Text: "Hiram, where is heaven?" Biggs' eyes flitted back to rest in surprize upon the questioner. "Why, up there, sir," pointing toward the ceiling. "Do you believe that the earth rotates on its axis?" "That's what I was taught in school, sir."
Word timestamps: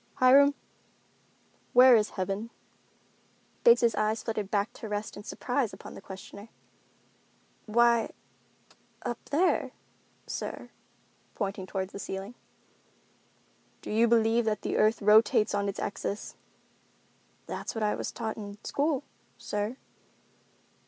"Hiram, 0.15 0.55
where 1.73 1.95
is 1.95 2.09
heaven?" 2.17 2.49
Biggs' 3.63 3.93
eyes 3.93 4.23
flitted 4.23 4.49
back 4.49 4.73
to 4.73 4.89
rest 4.89 5.15
in 5.15 5.23
surprize 5.23 5.73
upon 5.73 5.93
the 5.93 6.01
questioner. 6.01 6.49
"Why, 7.67 8.09
up 9.03 9.23
there, 9.25 9.73
sir," 10.25 10.71
pointing 11.35 11.67
toward 11.67 11.89
the 11.91 11.99
ceiling. 11.99 12.33
"Do 13.83 13.91
you 13.91 14.07
believe 14.07 14.45
that 14.45 14.63
the 14.63 14.75
earth 14.75 15.03
rotates 15.03 15.53
on 15.53 15.69
its 15.69 15.77
axis?" 15.79 16.35
"That's 17.45 17.75
what 17.75 17.83
I 17.83 17.93
was 17.93 18.11
taught 18.11 18.37
in 18.37 18.57
school, 18.63 19.03
sir." 19.37 19.77